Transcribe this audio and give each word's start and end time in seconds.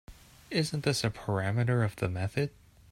Isn’t 0.49 0.81
this 0.83 1.03
a 1.03 1.11
parameter 1.11 1.85
of 1.85 1.95
the 1.97 2.09
method? 2.09 2.49